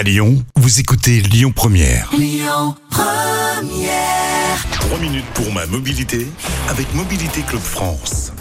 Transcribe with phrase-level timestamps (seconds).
[0.00, 2.08] À Lyon, vous écoutez Lyon Première.
[4.72, 6.26] 3 minutes pour ma mobilité
[6.70, 8.32] avec Mobilité Club France.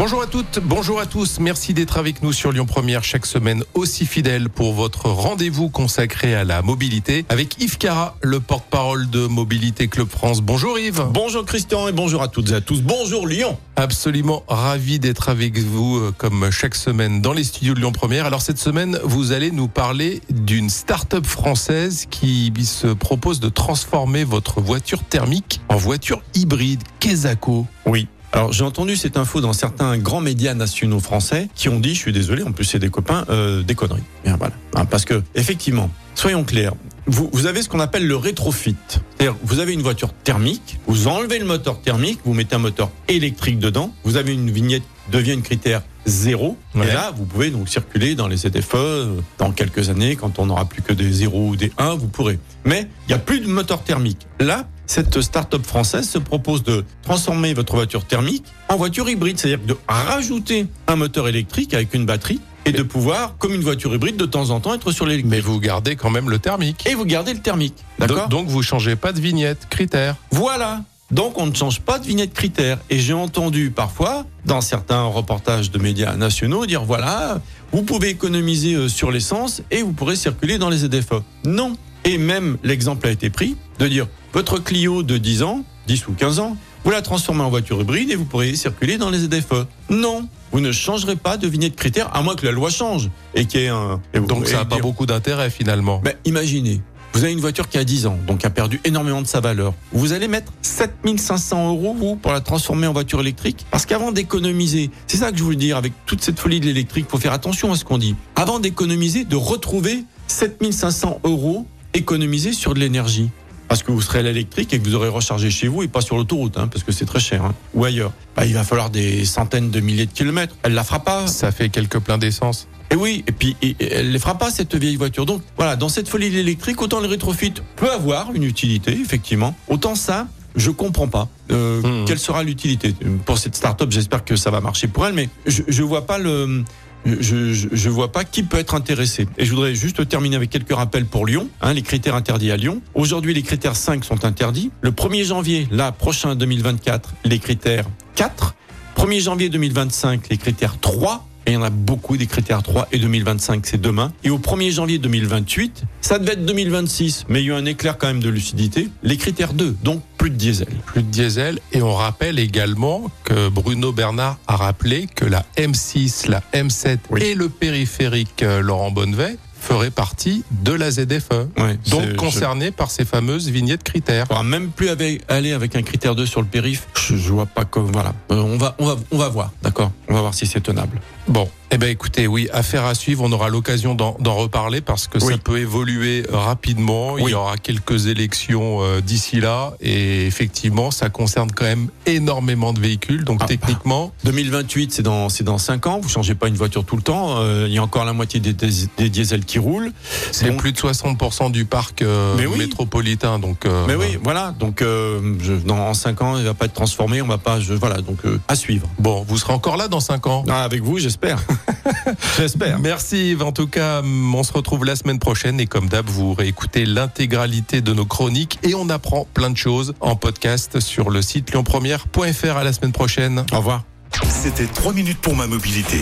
[0.00, 1.40] Bonjour à toutes, bonjour à tous.
[1.40, 6.34] Merci d'être avec nous sur Lyon Première chaque semaine aussi fidèle pour votre rendez-vous consacré
[6.34, 10.40] à la mobilité avec Yves Cara, le porte-parole de Mobilité Club France.
[10.40, 11.04] Bonjour Yves.
[11.12, 12.80] Bonjour Christian et bonjour à toutes et à tous.
[12.80, 13.58] Bonjour Lyon.
[13.76, 18.24] Absolument ravi d'être avec vous euh, comme chaque semaine dans les studios de Lyon Première.
[18.24, 24.24] Alors cette semaine, vous allez nous parler d'une start-up française qui se propose de transformer
[24.24, 26.80] votre voiture thermique en voiture hybride.
[27.00, 27.66] Quesaco.
[27.84, 28.08] Oui.
[28.32, 32.00] Alors j'ai entendu cette info dans certains grands médias nationaux français qui ont dit, je
[32.00, 34.02] suis désolé, en plus c'est des copains, euh, des conneries.
[34.24, 36.74] Bien voilà, Hein, parce que effectivement, soyons clairs,
[37.06, 38.76] vous, vous avez ce qu'on appelle le rétrofit.
[39.18, 42.90] C'est-à-dire, vous avez une voiture thermique, vous enlevez le moteur thermique, vous mettez un moteur
[43.08, 46.88] électrique dedans, vous avez une vignette qui devient une critère zéro, Ouais.
[46.88, 50.46] et là vous pouvez donc circuler dans les ZFE euh, dans quelques années, quand on
[50.46, 52.38] n'aura plus que des 0 ou des 1, vous pourrez.
[52.64, 54.28] Mais il n'y a plus de moteur thermique.
[54.38, 59.64] Là, cette start-up française se propose de transformer votre voiture thermique en voiture hybride, c'est-à-dire
[59.64, 64.16] de rajouter un moteur électrique avec une batterie et de pouvoir, comme une voiture hybride,
[64.16, 65.30] de temps en temps être sur l'électrique.
[65.30, 66.84] Mais vous gardez quand même le thermique.
[66.88, 67.76] Et vous gardez le thermique.
[68.00, 70.16] D'accord Donc, vous changez pas de vignette, critère.
[70.32, 70.82] Voilà.
[71.12, 72.78] Donc on ne change pas de vignette critère.
[72.88, 77.40] Et j'ai entendu parfois, dans certains reportages de médias nationaux, dire voilà,
[77.72, 81.22] vous pouvez économiser euh, sur l'essence et vous pourrez circuler dans les ZFE.
[81.44, 81.76] Non.
[82.04, 86.12] Et même l'exemple a été pris de dire votre Clio de 10 ans, 10 ou
[86.12, 89.66] 15 ans, vous la transformez en voiture hybride et vous pourrez circuler dans les ZFE.
[89.90, 90.26] Non.
[90.52, 93.60] Vous ne changerez pas de vignette critère à moins que la loi change et qu'il
[93.60, 94.00] y ait un.
[94.14, 96.00] Donc ça n'a pas beaucoup d'intérêt finalement.
[96.02, 96.80] ben, imaginez,
[97.12, 99.74] vous avez une voiture qui a 10 ans, donc a perdu énormément de sa valeur.
[99.92, 103.66] Vous allez mettre 7500 euros, vous, pour la transformer en voiture électrique?
[103.70, 107.06] Parce qu'avant d'économiser, c'est ça que je voulais dire, avec toute cette folie de l'électrique,
[107.08, 108.14] faut faire attention à ce qu'on dit.
[108.36, 113.30] Avant d'économiser, de retrouver 7500 euros économisés sur de l'énergie.
[113.68, 116.00] Parce que vous serez à l'électrique et que vous aurez rechargé chez vous et pas
[116.00, 118.12] sur l'autoroute, hein, parce que c'est très cher, hein, ou ailleurs.
[118.34, 120.56] Bah, il va falloir des centaines de milliers de kilomètres.
[120.64, 121.28] Elle la fera pas.
[121.28, 122.66] Ça fait quelques pleins d'essence.
[122.90, 125.24] Et oui, et puis et- et elle ne fera pas cette vieille voiture.
[125.24, 129.54] Donc voilà, dans cette folie de l'électrique, autant le rétrofit peut avoir une utilité, effectivement.
[129.68, 131.28] Autant ça, je comprends pas.
[131.52, 132.04] Euh, Hmm.
[132.06, 132.92] Quelle sera l'utilité
[133.24, 136.18] pour cette start-up J'espère que ça va marcher pour elle, mais je, je vois pas
[136.18, 136.64] le.
[137.06, 139.26] Je, je vois pas qui peut être intéressé.
[139.38, 142.56] Et je voudrais juste terminer avec quelques rappels pour Lyon, hein, les critères interdits à
[142.56, 142.82] Lyon.
[142.94, 144.70] Aujourd'hui, les critères 5 sont interdits.
[144.82, 148.54] Le 1er janvier, là, prochain 2024, les critères 4.
[148.96, 151.26] 1er janvier 2025, les critères 3.
[151.46, 154.12] Et il y en a beaucoup des critères 3 et 2025, c'est demain.
[154.24, 157.64] Et au 1er janvier 2028, ça devait être 2026, mais il y a eu un
[157.64, 158.88] éclair quand même de lucidité.
[159.02, 160.68] Les critères 2, donc plus de diesel.
[160.86, 161.58] plus de diesel.
[161.72, 167.22] Et on rappelle également que Bruno Bernard a rappelé que la M6, la M7 Oui.
[167.22, 171.48] et le périphérique euh, Laurent Bonnevet feraient partie de la ZFE.
[171.58, 174.24] Ouais, Donc c'est- concernés par ces fameuses vignettes critères.
[174.24, 176.86] On pourra même plus avec- aller avec un critère 2 sur le périph.
[177.10, 178.14] Je, je vois pas comme voilà.
[178.30, 179.90] Euh, on va on va on va voir, d'accord?
[180.08, 181.00] On va voir si c'est tenable.
[181.28, 183.22] Bon, eh ben écoutez, oui, affaire à suivre.
[183.24, 187.18] On aura l'occasion d'en reparler parce que ça peut évoluer rapidement.
[187.18, 192.72] Il y aura quelques élections euh, d'ici là, et effectivement, ça concerne quand même énormément
[192.72, 193.24] de véhicules.
[193.24, 196.00] Donc Ah, techniquement, 2028, c'est dans c'est dans 5 ans.
[196.00, 197.36] Vous changez pas une voiture tout le temps.
[197.38, 199.92] Euh, il y a encore la moitié des, des, des diesels qui roulent.
[200.32, 202.58] c'est Donc- plus de 60% du parc euh, oui.
[202.58, 203.38] métropolitain.
[203.38, 204.52] Donc, euh, Mais oui, voilà.
[204.58, 206.99] Donc euh, je, dans en 5 ans, il va pas être transformé.
[207.00, 207.60] On va pas.
[207.60, 208.00] Je, voilà.
[208.00, 208.88] Donc euh, à suivre.
[208.98, 210.44] Bon, vous serez encore là dans 5 ans.
[210.48, 211.40] Ah, avec vous, j'espère.
[212.38, 212.78] j'espère.
[212.78, 213.42] Merci Yves.
[213.42, 217.80] En tout cas, on se retrouve la semaine prochaine et comme d'hab, vous réécoutez l'intégralité
[217.80, 222.56] de nos chroniques et on apprend plein de choses en podcast sur le site lyonpremière.fr.
[222.56, 223.44] À la semaine prochaine.
[223.52, 223.84] Au revoir.
[224.28, 226.00] C'était 3 minutes pour ma mobilité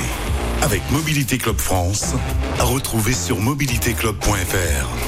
[0.63, 2.15] avec Mobilité Club France
[2.59, 5.08] à retrouver sur mobilitéclub.fr.